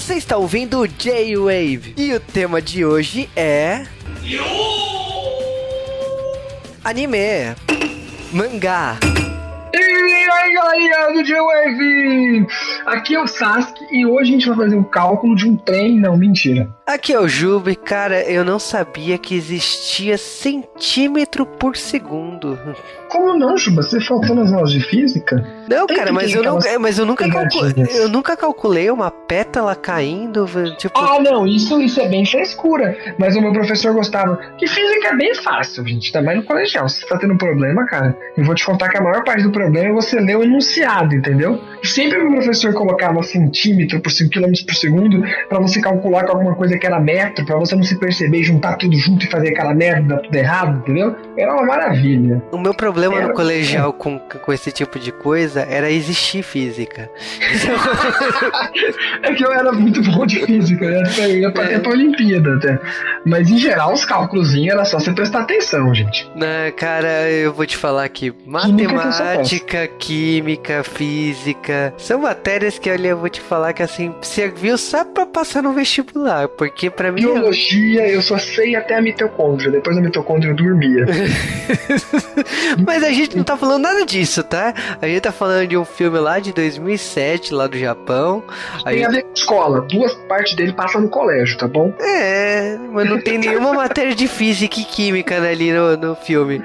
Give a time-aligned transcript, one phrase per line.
[0.00, 3.84] Você está ouvindo J-Wave e o tema de hoje é.
[6.82, 7.54] Anime,
[8.32, 8.96] mangá,
[9.74, 12.46] E aí galerinha do J-Wave!
[12.86, 15.98] Aqui é o Sasuke e hoje a gente vai fazer um cálculo de um trem.
[15.98, 16.68] Não, mentira.
[16.86, 22.58] Aqui é o Jube, cara, eu não sabia que existia centímetro por segundo.
[23.08, 23.82] Como não, Juba?
[23.82, 25.36] Você faltou nas aulas de física?
[25.68, 29.74] Não, Tem cara, mas eu, não, mas eu nunca calculei, eu nunca calculei uma pétala
[29.74, 30.46] caindo,
[30.76, 32.96] tipo, Ah, não, isso, isso é bem frescura.
[33.18, 34.36] Mas o meu professor gostava.
[34.58, 36.12] Que física é bem fácil, gente.
[36.12, 36.88] Também no colegial.
[36.88, 39.50] Se você tá tendo problema, cara, eu vou te contar que a maior parte do
[39.50, 41.60] problema é você ler o enunciado, entendeu?
[41.84, 46.32] Sempre o meu professor colocava centímetro por 5 km por segundo pra você calcular com
[46.32, 49.48] alguma coisa que era metro, pra você não se perceber juntar tudo junto e fazer
[49.50, 51.14] aquela merda tudo errado, entendeu?
[51.36, 52.42] Era uma maravilha.
[52.52, 57.08] o meu problema Era- no colegial com, com esse tipo de coisa era existir física.
[59.22, 61.02] É que eu era muito bom de física, né?
[61.18, 61.78] Eu ia pra, É.
[61.78, 62.78] pra Olimpíada até.
[63.26, 66.30] Mas em geral, os cálculos era só você prestar atenção, gente.
[66.34, 73.08] Né, cara, eu vou te falar que Química matemática, química, física, são matérias que olha,
[73.08, 77.22] eu vou te falar que assim, serviu só pra passar no vestibular, porque pra mim
[77.22, 79.70] Biologia, eu só sei até a mitocôndria.
[79.70, 81.06] Depois da mitocôndria eu dormia.
[82.86, 84.74] Mas a gente não tá falando nada disso, tá?
[85.00, 88.42] A gente tá falando de um filme lá de 2007, lá do Japão.
[88.84, 89.80] Aí, Tem a ver com escola.
[89.82, 91.92] Duas partes dele passam no colégio, tá bom?
[92.00, 96.62] é, mas não tem nenhuma matéria de física e química né, ali no, no filme.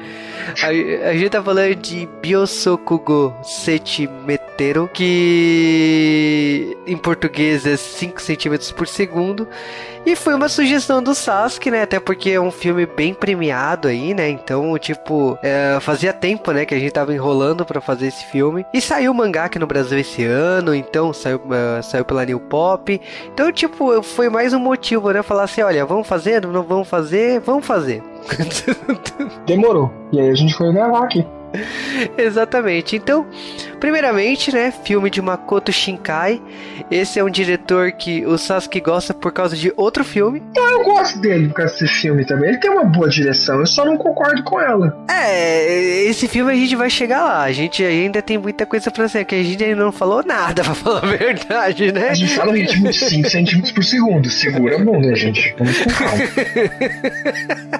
[0.61, 8.87] A, a gente tá falando de Biosokugo Setimetero, que em português é 5 centímetros por
[8.87, 9.47] segundo.
[10.05, 11.81] E foi uma sugestão do Sasuke, né?
[11.81, 14.29] Até porque é um filme bem premiado aí, né?
[14.29, 18.63] Então, tipo, é, fazia tempo, né, que a gente tava enrolando pra fazer esse filme.
[18.71, 22.39] E saiu o mangá aqui no Brasil esse ano, então saiu, é, saiu pela New
[22.39, 23.01] Pop.
[23.33, 25.23] Então, tipo, foi mais um motivo, né?
[25.23, 28.03] Falar assim, olha, vamos fazer, não vamos fazer, vamos fazer.
[29.45, 29.91] Demorou.
[30.11, 31.25] E aí a gente foi gravar aqui.
[32.17, 32.95] Exatamente.
[32.95, 33.25] Então,
[33.79, 36.41] primeiramente, né, filme de Makoto Shinkai.
[36.89, 40.43] Esse é um diretor que o Sasuke gosta por causa de outro filme.
[40.55, 42.49] Eu gosto dele por causa desse filme também.
[42.49, 44.97] Ele tem uma boa direção, eu só não concordo com ela.
[45.09, 47.43] É, esse filme a gente vai chegar lá.
[47.43, 50.63] A gente ainda tem muita coisa pra dizer, que a gente ainda não falou nada,
[50.65, 52.09] pra falar a verdade, né?
[52.09, 54.29] A gente fala no ritmo de 5 centímetros por segundo.
[54.29, 55.55] Segura a bunda, gente.
[55.57, 56.23] Vamos com calma.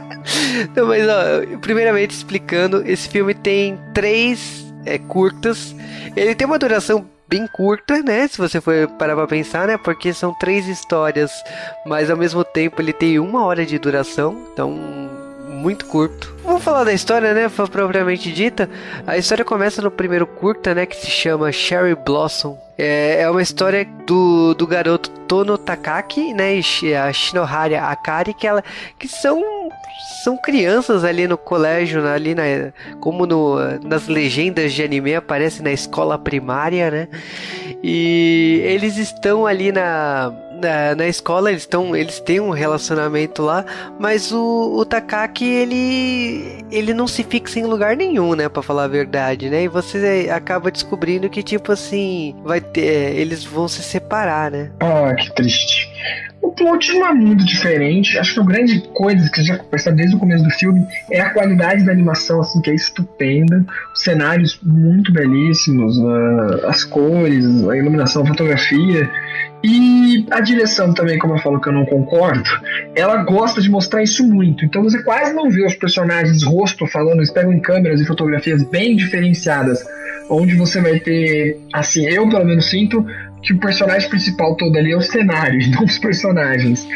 [0.76, 5.76] Não, mas ó, primeiramente explicando, esse filme tem três é, curtas.
[6.16, 8.28] Ele tem uma duração bem curta, né?
[8.28, 9.78] Se você for parar pra pensar, né?
[9.78, 11.32] Porque são três histórias,
[11.86, 14.72] mas ao mesmo tempo ele tem uma hora de duração, então
[15.48, 16.36] muito curto.
[16.44, 17.50] Vamos falar da história, né?
[17.50, 18.70] Propriamente dita.
[19.08, 20.86] A história começa no primeiro curta, né?
[20.86, 22.60] Que se chama Cherry Blossom.
[22.78, 26.60] É, é uma história do, do garoto Tono Takaki, né?
[26.60, 28.64] E a Shinohara Akari, que, ela,
[29.00, 29.42] que são
[30.23, 32.44] são crianças ali no colégio, né, ali na,
[33.00, 37.07] como no, nas legendas de anime aparece na escola primária, né?
[37.83, 43.63] E eles estão ali na, na, na escola, eles estão, eles têm um relacionamento lá,
[44.00, 48.85] mas o, o Takaki ele ele não se fixa em lugar nenhum, né, para falar
[48.85, 49.63] a verdade, né?
[49.63, 54.72] E você acaba descobrindo que tipo assim, vai ter, eles vão se separar, né?
[54.79, 55.84] Ah, que triste.
[56.56, 58.18] Plot não é muito diferente.
[58.18, 61.22] Acho que a grande coisa que você já percebe desde o começo do filme é
[61.22, 63.66] a qualidade da animação, assim, que é estupenda.
[63.94, 69.10] Os cenários muito belíssimos, ah, as cores, a iluminação, a fotografia.
[69.64, 72.50] E a direção também, como eu falo que eu não concordo,
[72.96, 74.64] ela gosta de mostrar isso muito.
[74.64, 78.64] Então você quase não vê os personagens rosto falando, eles pegam em câmeras e fotografias
[78.64, 79.84] bem diferenciadas,
[80.30, 83.06] onde você vai ter, assim, eu pelo menos sinto
[83.45, 86.88] que o personagem principal todo ali é o cenário, e não os personagens.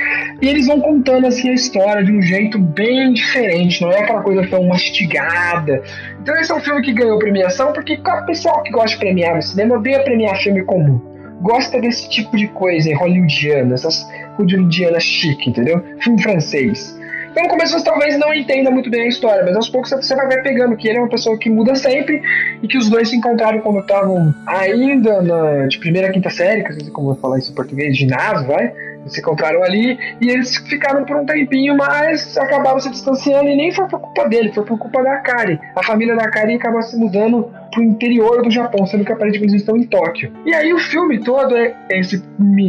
[0.41, 4.23] E eles vão contando assim a história de um jeito bem diferente, não é aquela
[4.23, 5.81] coisa tão mastigada.
[6.21, 9.35] Então esse é um filme que ganhou premiação porque o pessoal que gosta de premiar
[9.35, 10.99] no cinema odeia premiar filme comum.
[11.41, 14.05] Gosta desse tipo de coisa hollywoodiana, essas
[14.37, 15.81] hollywoodianas chique, entendeu?
[16.01, 16.98] Filme francês.
[17.31, 20.15] Então no começo você talvez não entenda muito bem a história, mas aos poucos você
[20.15, 22.21] vai pegando que ele é uma pessoa que muda sempre
[22.61, 26.63] e que os dois se encontraram quando estavam ainda na, de primeira a quinta série,
[26.63, 28.73] que eu não sei como eu vou falar isso em português, ginásio, vai?
[29.07, 33.71] Se encontraram ali e eles ficaram por um tempinho, mas acabaram se distanciando e nem
[33.71, 35.59] foi por culpa dele, foi por culpa da Kari.
[35.75, 39.61] A família da Kari acaba se mudando pro interior do Japão, sendo que aparentemente eles
[39.61, 40.31] estão em Tóquio.
[40.45, 42.23] E aí o filme todo, é, esse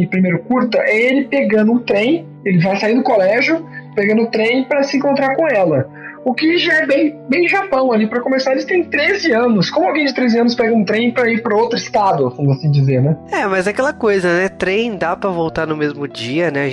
[0.09, 4.63] primeiro curta, é ele pegando um trem, ele vai sair do colégio, pegando o trem
[4.63, 5.89] para se encontrar com ela.
[6.23, 8.07] O que já é bem, bem Japão ali.
[8.07, 9.69] Para começar, eles têm 13 anos.
[9.69, 12.69] Como alguém de 13 anos pega um trem para ir para outro estado, vamos assim
[12.69, 13.17] dizer, né?
[13.31, 14.49] É, mas é aquela coisa, né?
[14.49, 16.69] Trem dá para voltar no mesmo dia, né?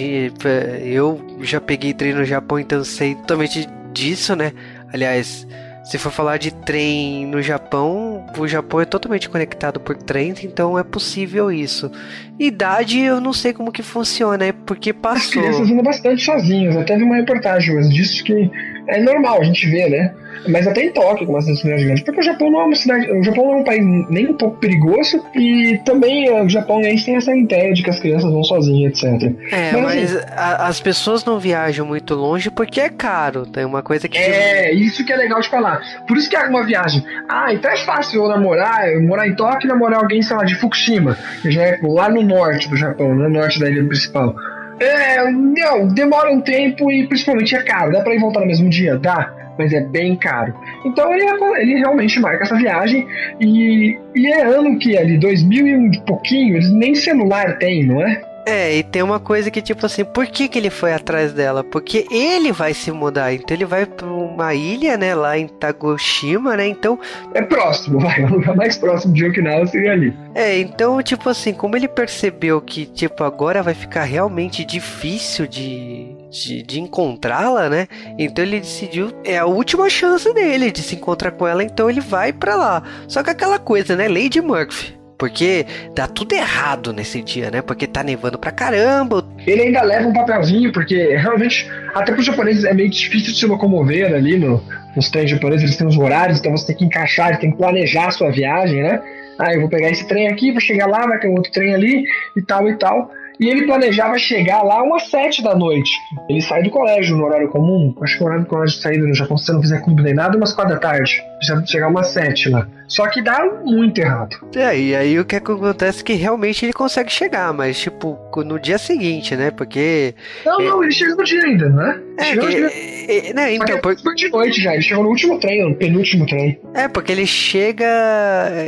[0.82, 4.52] Eu já peguei trem no Japão, então sei totalmente disso, né?
[4.92, 5.46] Aliás,
[5.84, 10.78] se for falar de trem no Japão, o Japão é totalmente conectado por trens, então
[10.78, 11.90] é possível isso.
[12.38, 15.22] Idade, eu não sei como que funciona, é porque passou.
[15.22, 16.76] As crianças andam bastante sozinhas.
[16.76, 18.50] Até vi uma reportagem mas disso que
[18.88, 20.14] é normal a gente ver, né?
[20.46, 23.10] Mas até em Tóquio, como uma cidades grandes, porque o Japão não é uma cidade,
[23.10, 27.00] o Japão não é um país nem um pouco perigoso e também o Japão aí
[27.02, 29.32] tem essa ideia de que as crianças vão sozinhas, etc.
[29.50, 33.64] É, mas, mas assim, a, as pessoas não viajam muito longe porque é caro, tem
[33.64, 35.80] uma coisa que É, isso que é legal de falar.
[36.06, 37.02] Por isso que é uma viagem.
[37.28, 40.44] Ah, então é fácil eu namorar, eu morar em Tóquio e namorar alguém, sei lá,
[40.44, 44.34] de Fukushima, que já é lá no norte do Japão, no norte da ilha principal.
[44.80, 47.92] É, não, demora um tempo e principalmente é caro.
[47.92, 48.96] Dá pra ir voltar no mesmo dia?
[48.96, 50.54] Dá, mas é bem caro.
[50.84, 51.24] Então ele,
[51.58, 53.06] ele realmente marca essa viagem
[53.40, 58.02] e, e é ano que ali, 2000 e um pouquinho, eles nem celular tem, não
[58.02, 58.22] é?
[58.46, 61.62] É, e tem uma coisa que, tipo assim, por que, que ele foi atrás dela?
[61.62, 64.06] Porque ele vai se mudar, então ele vai pra
[64.38, 66.98] uma ilha, né, lá em Tagoshima, né, então...
[67.34, 70.16] É próximo, vai, o lugar mais próximo de Okinawa seria ali.
[70.34, 76.14] É, então, tipo assim, como ele percebeu que, tipo, agora vai ficar realmente difícil de,
[76.30, 77.88] de, de encontrá-la, né,
[78.18, 82.00] então ele decidiu, é a última chance dele de se encontrar com ela, então ele
[82.00, 82.82] vai para lá.
[83.08, 87.60] Só que aquela coisa, né, Lady Murphy, porque dá tudo errado nesse dia, né?
[87.60, 89.24] Porque tá nevando pra caramba.
[89.44, 93.46] Ele ainda leva um papelzinho, porque realmente, até pros japoneses é meio difícil de se
[93.46, 94.62] locomover ali no,
[94.94, 98.06] nos trens japoneses, eles têm os horários, então você tem que encaixar, tem que planejar
[98.06, 99.02] a sua viagem, né?
[99.38, 101.74] Ah, eu vou pegar esse trem aqui, vou chegar lá, vai ter um outro trem
[101.74, 102.04] ali
[102.36, 103.10] e tal e tal.
[103.40, 105.92] E ele planejava chegar lá umas sete da noite.
[106.28, 107.94] Ele sai do colégio no horário comum.
[108.02, 110.02] Acho que o horário do colégio de saída no Japão, se você não fizer clube
[110.02, 111.22] nem nada, umas quatro da tarde.
[111.40, 112.66] Já chegar umas sete lá.
[112.88, 114.36] Só que dá muito errado.
[114.56, 118.58] É, e aí o que acontece é que realmente ele consegue chegar, mas tipo, no
[118.58, 119.50] dia seguinte, né?
[119.50, 120.14] Porque.
[120.44, 120.64] Não, é...
[120.64, 122.00] não, ele chega no dia ainda, né?
[122.16, 123.94] É, que, é, né, então, é por...
[123.94, 126.58] de noite já, ele chegou no último trem, no penúltimo trem.
[126.74, 127.86] É, porque ele chega.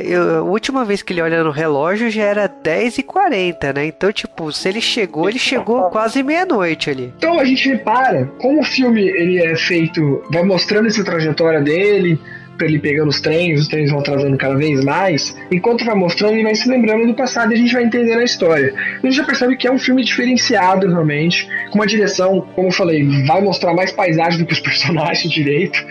[0.04, 3.86] Eu, a última vez que ele olha no relógio já era 10h40, né?
[3.86, 7.12] Então, tipo, se ele chegou, ele chegou quase meia-noite ali.
[7.16, 12.20] Então a gente repara como o filme ele é feito, vai mostrando essa trajetória dele,
[12.66, 15.36] ele pegando os trens, os trens vão atrasando cada vez mais.
[15.50, 18.24] Enquanto vai mostrando, ele vai se lembrando do passado e a gente vai entendendo a
[18.24, 18.74] história.
[19.02, 22.72] A gente já percebe que é um filme diferenciado, realmente, com uma direção, como eu
[22.72, 25.84] falei, vai mostrar mais paisagem do que os personagens direito.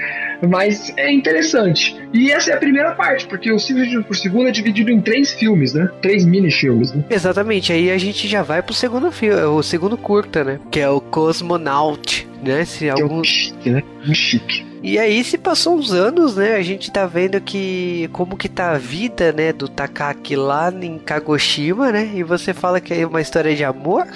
[0.48, 1.96] Mas é interessante.
[2.14, 5.34] E essa é a primeira parte, porque o Silvio por segundo é dividido em três
[5.34, 5.90] filmes, né?
[6.02, 7.04] Três mini-filmes, né?
[7.10, 7.74] Exatamente.
[7.74, 10.60] Aí a gente já vai pro segundo filme, o segundo curta, né?
[10.72, 12.64] Que é o Cosmonaut, né?
[12.64, 13.18] Se que algum...
[13.18, 13.84] é um chique, né?
[14.08, 14.69] Um chique.
[14.82, 16.56] E aí se passou uns anos, né?
[16.56, 20.98] A gente tá vendo que como que tá a vida, né, do Takaki lá em
[20.98, 22.10] Kagoshima, né?
[22.14, 24.08] E você fala que é uma história de amor?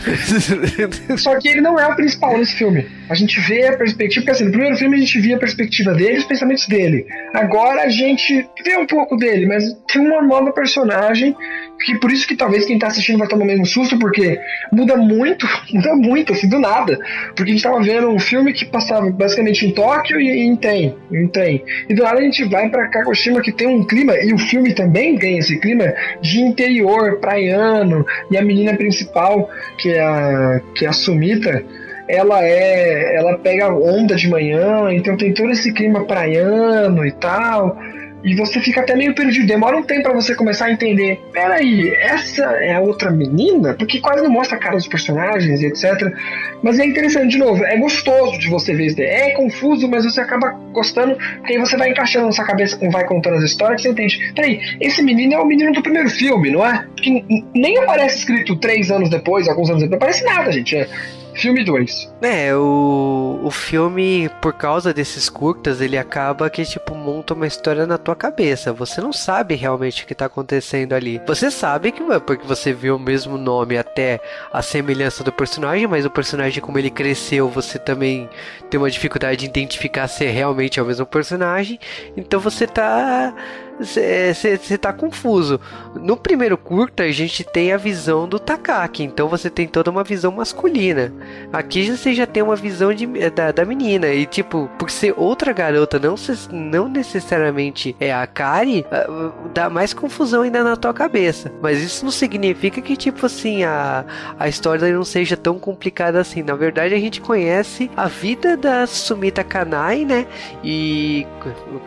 [1.17, 2.85] Só que ele não é o principal nesse filme.
[3.09, 5.93] A gente vê a perspectiva, porque assim, no primeiro filme a gente via a perspectiva
[5.93, 7.05] dele, os pensamentos dele.
[7.33, 11.35] Agora a gente vê um pouco dele, mas tem uma nova personagem
[11.83, 14.39] que por isso que talvez quem tá assistindo vai tomar o mesmo susto, porque
[14.71, 16.97] muda muito, muda muito, assim, do nada.
[17.35, 20.95] Porque a gente tava vendo um filme que passava basicamente em Tóquio e em Tem,
[21.11, 21.63] em Tem.
[21.89, 24.73] E do nada a gente vai para Kagoshima, que tem um clima, e o filme
[24.73, 30.85] também ganha esse clima de interior, praiano, e a menina principal, que é a, que
[30.85, 31.63] é a Sumita,
[32.07, 33.15] ela é.
[33.15, 37.77] ela pega onda de manhã, então tem todo esse clima praiano e tal.
[38.23, 39.45] E você fica até meio perdido.
[39.45, 41.19] Demora um tempo para você começar a entender.
[41.31, 43.73] Peraí, essa é a outra menina?
[43.73, 46.13] Porque quase não mostra a cara dos personagens e etc.
[46.61, 49.01] Mas é interessante, de novo, é gostoso de você ver isso.
[49.01, 53.05] É confuso, mas você acaba gostando, porque aí você vai encaixando na sua cabeça vai
[53.05, 54.31] contando as histórias, você entende.
[54.33, 56.85] Peraí, esse menino é o menino do primeiro filme, não é?
[56.95, 60.75] Que nem aparece escrito três anos depois, alguns anos depois, não aparece nada, gente.
[60.75, 60.87] É
[61.35, 62.13] Filme 2.
[62.21, 67.85] É, o, o filme, por causa desses curtas, ele acaba que, tipo, monta uma história
[67.85, 68.71] na tua cabeça.
[68.73, 71.21] Você não sabe realmente o que tá acontecendo ali.
[71.25, 74.19] Você sabe que é porque você viu o mesmo nome até
[74.51, 78.29] a semelhança do personagem, mas o personagem, como ele cresceu, você também
[78.69, 81.79] tem uma dificuldade de identificar se realmente é o mesmo personagem.
[82.15, 83.33] Então você tá
[83.79, 85.59] você tá confuso.
[85.95, 90.03] No primeiro curta, a gente tem a visão do Takaki, então você tem toda uma
[90.03, 91.13] visão masculina.
[91.51, 95.53] Aqui você já tem uma visão de, da, da menina, e tipo, por ser outra
[95.53, 96.15] garota, não,
[96.51, 101.51] não necessariamente é a Kari, ah, dá mais confusão ainda na tua cabeça.
[101.61, 104.05] Mas isso não significa que, tipo assim, a,
[104.39, 106.43] a história não seja tão complicada assim.
[106.43, 110.25] Na verdade, a gente conhece a vida da Sumita Kanai, né?
[110.63, 111.25] E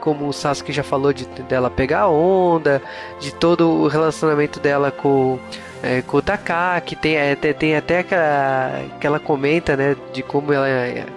[0.01, 2.83] como o Sasuke já falou de, dela pegar onda,
[3.21, 5.39] de todo o relacionamento dela com,
[5.83, 10.53] é, com o Takaki, tem, é, tem até aquela, que ela comenta, né, de como
[10.53, 10.67] ela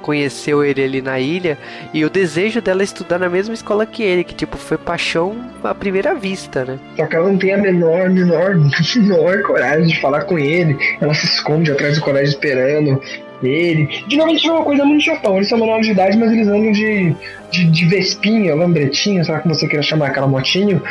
[0.01, 1.57] conheceu ele ali na ilha,
[1.93, 5.73] e o desejo dela estudar na mesma escola que ele, que tipo, foi paixão à
[5.73, 6.77] primeira vista, né.
[6.95, 8.55] Que ela não tem a menor, menor,
[8.97, 13.01] menor coragem de falar com ele, ela se esconde atrás do colégio esperando,
[13.41, 13.87] ele.
[14.07, 15.37] De novo, a gente vê uma coisa muito Japão.
[15.37, 17.15] Eles são menores de idade, mas eles andam de,
[17.51, 20.81] de, de Vespinha, Lambretinha, sei lá como você queira chamar aquela motinho.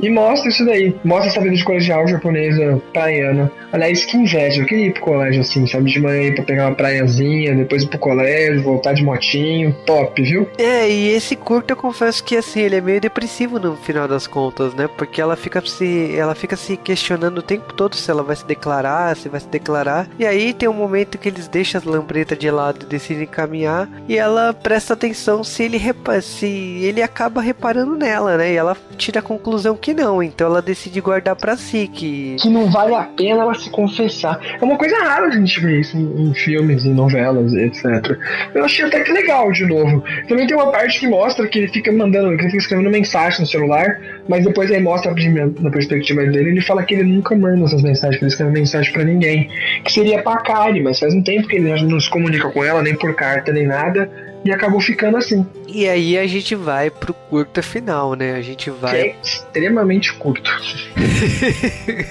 [0.00, 0.94] E mostra isso daí.
[1.04, 3.50] Mostra essa vida de colegial japonesa praiana.
[3.72, 4.62] Aliás, que inveja.
[4.62, 5.90] Eu queria ir pro colégio assim, sabe?
[5.90, 9.74] De manhã ir pra pegar uma praiazinha, depois ir pro colégio, voltar de motinho.
[9.86, 10.48] Top, viu?
[10.58, 14.26] É, e esse curto eu confesso que assim, ele é meio depressivo no final das
[14.26, 14.88] contas, né?
[14.96, 16.14] Porque ela fica se.
[16.16, 19.48] Ela fica se questionando o tempo todo se ela vai se declarar, se vai se
[19.48, 20.08] declarar.
[20.18, 23.88] E aí tem um momento que eles deixam as lambretas de lado e decidem caminhar.
[24.08, 26.46] E ela presta atenção se ele repa se
[26.82, 28.52] ele acaba reparando nela, né?
[28.52, 32.48] E ela tira a conclusão que não, então ela decide guardar para si que que
[32.48, 34.38] não vale a pena ela se confessar.
[34.60, 38.18] É uma coisa rara a gente ver isso em, em, filmes, em novelas, etc.
[38.54, 40.02] Eu achei até que legal de novo.
[40.28, 43.40] Também tem uma parte que mostra que ele fica mandando, que ele fica escrevendo mensagem
[43.40, 45.14] no celular, mas depois aí mostra
[45.60, 48.92] na perspectiva dele, ele fala que ele nunca manda essas mensagens, que ele escreve mensagem
[48.92, 49.48] para ninguém,
[49.84, 52.82] que seria pra Kari, mas faz um tempo que ele não se comunica com ela,
[52.82, 54.10] nem por carta, nem nada
[54.44, 55.46] e acabou ficando assim.
[55.66, 58.34] E aí a gente vai pro curta final, né?
[58.34, 58.92] A gente vai.
[58.92, 60.50] Que é extremamente curto.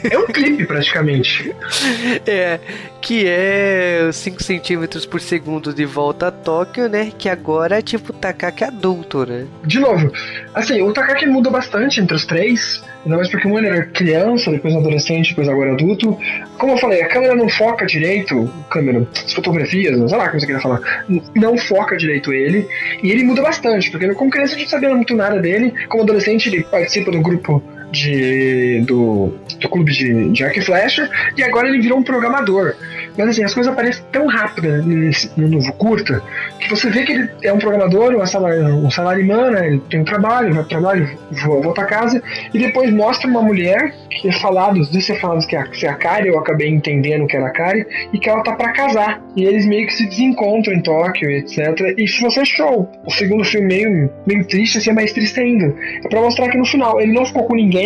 [0.10, 1.54] é um clipe, praticamente.
[2.26, 2.60] É,
[3.02, 7.12] que é 5 centímetros por segundo de volta a Tóquio, né?
[7.18, 9.46] Que agora é tipo o Takaki adulto, né?
[9.64, 10.12] De novo,
[10.54, 12.84] assim, o Takaki muda bastante entre os três.
[13.06, 16.18] Ainda mais porque um era criança, depois adolescente, depois agora adulto.
[16.58, 20.46] Como eu falei, a câmera não foca direito, câmera, as fotografias, sei lá como você
[20.46, 21.06] queria falar,
[21.36, 22.68] não foca direito ele.
[23.02, 25.74] E ele muda bastante, porque como criança a gente sabia muito nada dele.
[25.90, 27.62] Como adolescente, ele participa do grupo
[27.94, 32.76] de, do, do clube de, de arco e flecha, e agora ele virou um programador.
[33.18, 34.84] Mas assim, as coisas aparecem tão rápidas
[35.38, 36.22] no novo curta
[36.60, 39.68] que você vê que ele é um programador, um, salário, um salarimã, né?
[39.68, 42.24] Ele tem um trabalho, vai pro trabalho, volta a casa,
[42.54, 45.90] e depois mostra uma mulher que é falado, diz ser falado que é, que é
[45.90, 49.22] a Kari, eu acabei entendendo que era a Kari, e que ela tá para casar.
[49.36, 51.94] E eles meio que se desencontram em Tóquio, etc.
[51.98, 55.76] E se você achou o segundo filme meio, meio triste, assim, é mais triste ainda.
[56.04, 57.83] É pra mostrar que no final ele não ficou com ninguém,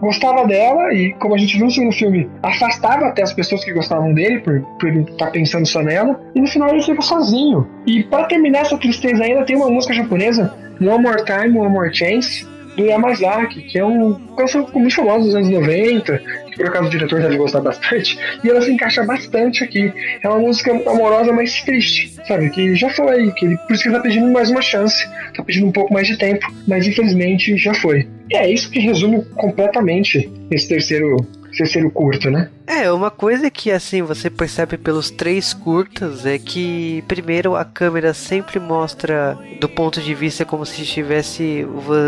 [0.00, 3.72] gostava dela e, como a gente viu no segundo filme, afastava até as pessoas que
[3.72, 6.20] gostavam dele por, por ele estar tá pensando só nela.
[6.34, 7.66] E no final ele fica sozinho.
[7.86, 11.94] E para terminar essa tristeza ainda, tem uma música japonesa, One More Time, One More
[11.94, 12.46] Chance,
[12.76, 16.18] do Yamazaki, que é um canção muito famosa dos anos 90,
[16.50, 19.92] que por acaso o diretor deve gostar bastante, e ela se encaixa bastante aqui.
[20.22, 22.50] É uma música amorosa, mas triste, sabe?
[22.50, 25.42] Que já foi, que ele, por isso que ele tá pedindo mais uma chance, tá
[25.42, 28.06] pedindo um pouco mais de tempo, mas infelizmente já foi.
[28.32, 31.16] É isso que resume completamente esse terceiro,
[31.56, 32.50] terceiro curto, né?
[32.66, 38.12] É, uma coisa que assim você percebe pelos três curtas é que primeiro a câmera
[38.12, 41.64] sempre mostra do ponto de vista como se estivesse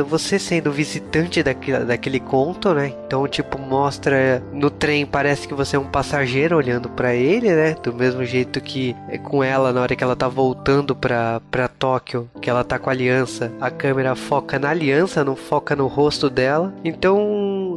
[0.08, 2.92] você sendo visitante daquele, daquele conto, né?
[3.06, 7.76] Então, tipo, mostra no trem parece que você é um passageiro olhando para ele, né?
[7.82, 11.68] Do mesmo jeito que é com ela na hora que ela tá voltando para para
[11.68, 15.86] Tóquio, que ela tá com a aliança, a câmera foca na aliança, não foca no
[15.86, 16.74] rosto dela.
[16.84, 17.18] Então,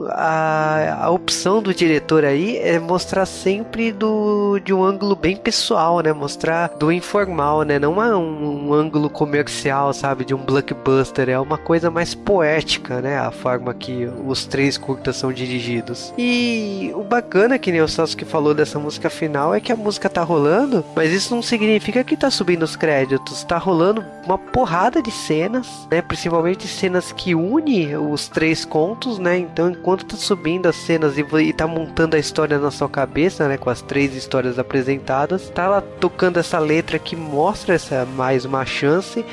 [0.09, 5.99] a, a opção do diretor aí é mostrar sempre do de um ângulo bem pessoal,
[5.99, 6.13] né?
[6.13, 7.79] Mostrar do informal, né?
[7.79, 10.25] Não é um, um ângulo comercial, sabe?
[10.25, 11.29] De um blockbuster.
[11.29, 13.17] É uma coisa mais poética, né?
[13.17, 16.13] A forma que os três curtas são dirigidos.
[16.17, 20.09] E o bacana, que nem o Sasuke falou dessa música final, é que a música
[20.09, 23.43] tá rolando, mas isso não significa que tá subindo os créditos.
[23.43, 26.01] Tá rolando uma porrada de cenas, né?
[26.01, 29.37] Principalmente cenas que une os três contos, né?
[29.37, 33.47] Então, enquanto tá subindo as cenas e, e tá montando a história na sua cabeça,
[33.47, 33.57] né?
[33.57, 38.65] Com as três histórias apresentadas, tá lá tocando essa letra que mostra essa mais uma
[38.65, 39.25] chance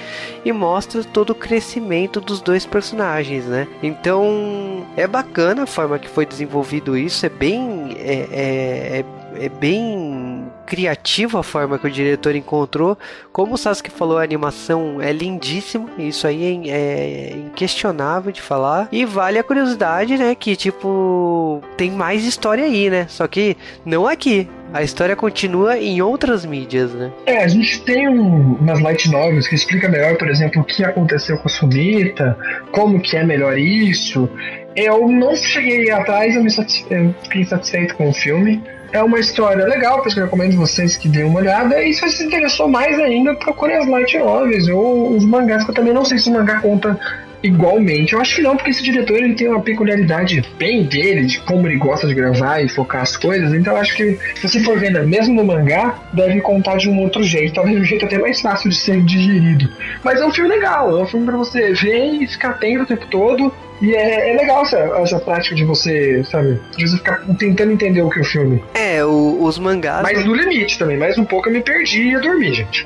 [0.44, 3.66] e mostra todo o crescimento dos dois personagens, né?
[3.82, 9.04] Então é bacana a forma que foi desenvolvido isso, é bem é, é,
[9.40, 10.27] é, é bem
[10.66, 12.96] criativa a forma que o diretor encontrou.
[13.32, 15.88] Como o Sasuke falou, a animação é lindíssima.
[15.98, 18.88] Isso aí é, é inquestionável de falar.
[18.92, 20.34] E vale a curiosidade, né?
[20.34, 23.06] Que tipo, tem mais história aí, né?
[23.08, 24.48] Só que não aqui.
[24.72, 27.10] A história continua em outras mídias, né?
[27.24, 30.84] É, a gente tem um, umas light novels que explica melhor, por exemplo, o que
[30.84, 32.36] aconteceu com a Sumita,
[32.70, 34.28] como que é melhor isso.
[34.76, 36.50] Eu não cheguei atrás, eu, me
[36.90, 38.62] eu fiquei satisfeito com o filme.
[38.90, 41.82] É uma história legal, por isso que eu recomendo vocês que deem uma olhada.
[41.82, 45.70] E se você se interessou mais ainda, procure as light novels ou os mangás, que
[45.70, 46.98] eu também não sei se o mangá conta
[47.42, 48.14] igualmente.
[48.14, 51.66] Eu acho que não, porque esse diretor ele tem uma peculiaridade bem dele, de como
[51.66, 53.52] ele gosta de gravar e focar as coisas.
[53.52, 56.98] Então eu acho que se você for vendo mesmo no mangá, deve contar de um
[57.00, 59.68] outro jeito, talvez um jeito até mais fácil de ser digerido.
[60.02, 62.86] Mas é um filme legal, é um filme para você ver e ficar atento o
[62.86, 63.52] tempo todo.
[63.80, 68.02] E é, é legal essa, essa prática de você, sabe, de você ficar tentando entender
[68.02, 68.64] o que é o filme.
[68.74, 70.02] É, o, os mangás.
[70.02, 72.84] Mas no limite também, mais um pouco eu me perdi e ia dormir, gente.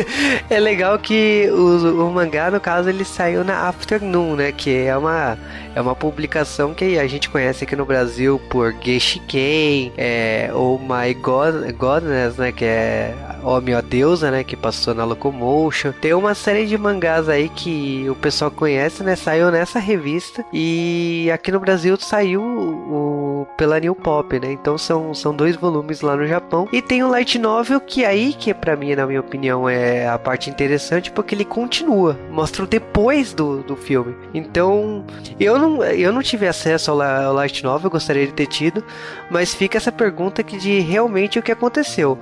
[0.50, 4.52] é legal que o, o mangá, no caso, ele saiu na Afternoon, né?
[4.52, 5.38] Que é uma
[5.74, 11.12] é uma publicação que a gente conhece aqui no Brasil por Geishiken, é, ou My
[11.14, 15.92] God, Godness, né, que é Oh Minha Deusa, né, que passou na Locomotion.
[15.92, 21.30] Tem uma série de mangás aí que o pessoal conhece, né, saiu nessa revista e
[21.32, 26.16] aqui no Brasil saiu o, pela New Pop, né, então são, são dois volumes lá
[26.16, 26.68] no Japão.
[26.72, 30.18] E tem o Light Novel que aí, que para mim, na minha opinião, é a
[30.18, 34.14] parte interessante porque ele continua, mostra o depois do, do filme.
[34.32, 35.04] Então,
[35.38, 38.84] eu não, eu não tive acesso ao, ao Light Novel, gostaria de ter tido,
[39.30, 42.18] mas fica essa pergunta que de realmente o que aconteceu.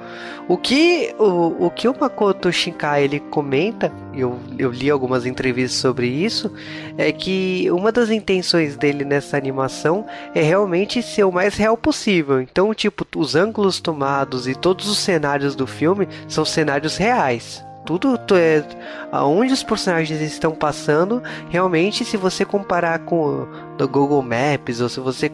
[0.49, 5.81] O que o, o que o Makoto Shinkai ele comenta, eu, eu li algumas entrevistas
[5.81, 6.52] sobre isso,
[6.99, 12.40] é que uma das intenções dele nessa animação é realmente ser o mais real possível.
[12.40, 18.19] Então, tipo, os ângulos tomados e todos os cenários do filme são cenários reais tudo
[18.37, 18.65] é
[19.11, 23.47] aonde os personagens estão passando realmente se você comparar com
[23.77, 25.31] do Google Maps, ou se você,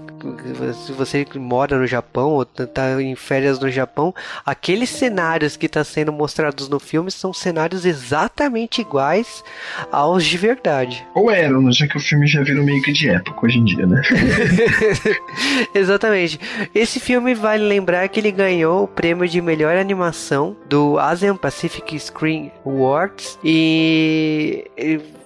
[0.87, 4.15] se você mora no Japão ou está em férias no Japão,
[4.45, 9.43] aqueles cenários que estão tá sendo mostrados no filme são cenários exatamente iguais
[9.91, 11.07] aos de verdade.
[11.15, 13.87] Ou eram, já que o filme já virou meio que de época hoje em dia,
[13.87, 14.01] né?
[15.75, 16.41] exatamente.
[16.75, 21.99] Esse filme vale lembrar que ele ganhou o prêmio de melhor animação do Asian Pacific
[21.99, 24.65] Screen Awards e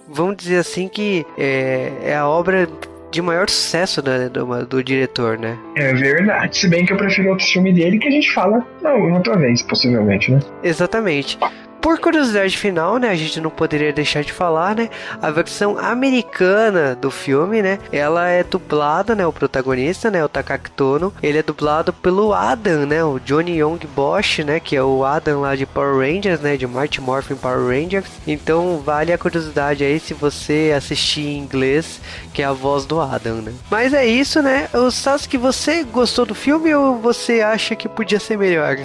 [0.07, 2.67] vamos dizer assim que é, é a obra
[3.13, 5.55] de maior sucesso né, do, do, diretor, né?
[5.75, 6.57] É verdade.
[6.57, 9.61] Se bem que eu prefiro outro filme dele que a gente fala não, outra vez,
[9.61, 10.39] possivelmente, né?
[10.63, 11.37] Exatamente.
[11.83, 14.89] Por curiosidade final, né, a gente não poderia deixar de falar, né,
[15.21, 20.71] a versão americana do filme, né, ela é dublada, né, o protagonista, né, o Takaki
[20.71, 25.03] Tono, ele é dublado pelo Adam, né, o Johnny Young Bosch, né, que é o
[25.03, 28.07] Adam lá de Power Rangers, né, de Marty Morphin Power Rangers.
[28.25, 31.99] Então vale a curiosidade aí se você assistir em inglês,
[32.33, 33.51] que é a voz do Adam, né.
[33.69, 38.21] Mas é isso, né, o Sasuke, você gostou do filme ou você acha que podia
[38.21, 38.77] ser melhor?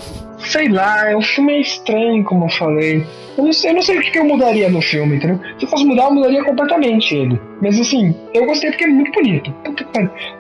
[0.48, 3.04] Sei lá, o filme é estranho, como eu falei.
[3.36, 5.38] Eu não sei, eu não sei o que eu mudaria no filme, entendeu?
[5.58, 7.38] Se eu fosse mudar, eu mudaria completamente ele.
[7.60, 9.54] Mas assim, eu gostei porque é muito bonito.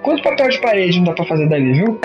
[0.02, 1.98] Quanto papel de parede não dá pra fazer dali, viu?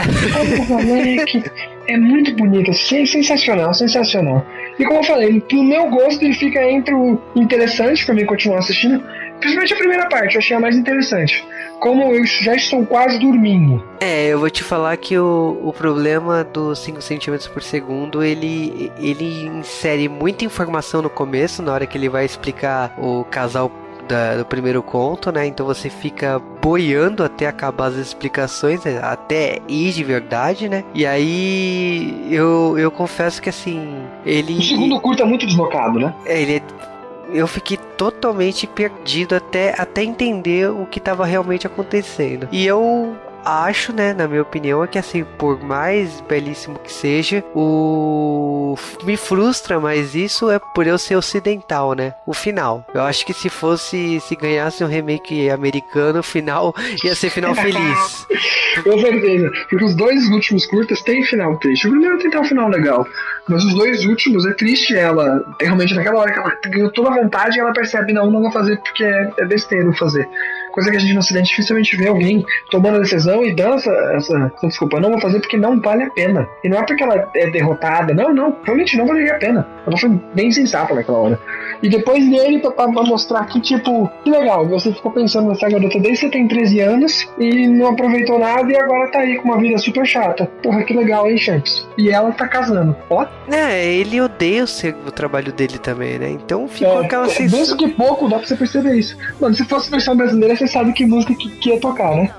[1.88, 4.46] é muito bonito, assim, sensacional, sensacional.
[4.78, 8.60] E como eu falei, pro meu gosto ele fica entre o interessante pra mim continuar
[8.60, 9.02] assistindo,
[9.44, 11.46] principalmente a primeira parte, eu achei a mais interessante
[11.84, 13.84] como eu já estou quase dormindo.
[14.00, 18.90] É, eu vou te falar que o, o problema dos 5 centímetros por segundo, ele,
[18.98, 23.70] ele insere muita informação no começo, na hora que ele vai explicar o casal
[24.08, 25.46] da, do primeiro conto, né?
[25.46, 29.00] Então você fica boiando até acabar as explicações, né?
[29.04, 30.86] até ir de verdade, né?
[30.94, 34.54] E aí eu, eu confesso que assim, ele.
[34.54, 36.14] O segundo curto é muito deslocado, né?
[36.26, 36.93] É, ele é
[37.30, 42.48] eu fiquei totalmente perdido até, até entender o que estava realmente acontecendo.
[42.52, 47.44] E eu acho, né, na minha opinião, é que assim, por mais belíssimo que seja,
[47.54, 52.14] o me frustra, mas isso é por eu ser ocidental, né?
[52.26, 52.86] O final.
[52.94, 57.54] Eu acho que se fosse se ganhasse um remake americano, o final ia ser final
[57.56, 58.28] feliz.
[58.84, 61.88] Com certeza, porque os dois últimos curtas têm final triste.
[61.88, 63.08] O primeiro tem um final legal,
[63.48, 67.22] mas os dois últimos é triste ela, realmente naquela hora que ela ganhou toda a
[67.22, 70.28] vontade, ela percebe não, não vou fazer porque é, é besteira fazer.
[70.74, 74.52] Coisa que a gente no ocidente dificilmente vê alguém tomando a decisão e dança essa,
[74.58, 76.50] essa desculpa, não vou fazer porque não vale a pena.
[76.64, 79.68] E não é porque ela é derrotada, não, não, realmente não valeria a pena.
[79.86, 81.40] Ela foi bem sensata naquela hora.
[81.84, 86.00] E depois dele, pra, pra mostrar que, tipo, que legal, você ficou pensando nessa garota
[86.00, 89.50] desde que você tem 13 anos e não aproveitou nada e agora tá aí com
[89.50, 90.50] uma vida super chata.
[90.64, 91.88] Porra, que legal, hein, Champs?
[91.98, 92.96] E ela tá casando.
[93.10, 93.26] Ó.
[93.52, 96.30] É, ele odeia o, trabalho dele também, né?
[96.30, 97.60] Então ficou é, aquela sensação.
[97.60, 99.18] Mesmo que pouco, dá pra você perceber isso.
[99.40, 102.30] Mano, se fosse versão brasileira, você sabe que música que, que ia tocar, né?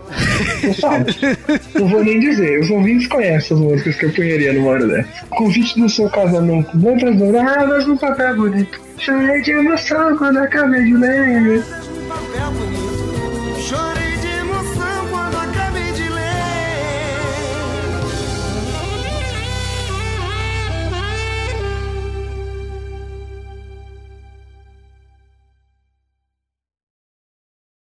[0.60, 1.14] Você sabe.
[1.78, 2.60] não vou nem dizer.
[2.60, 5.26] Os ouvintes conhecem as músicas que eu punharia numa hora dessa.
[5.30, 6.70] Convite do seu casamento.
[6.74, 8.80] É pra ah, mas um papel bonito.
[8.98, 11.64] Cheio de emoção quando acabei de ler.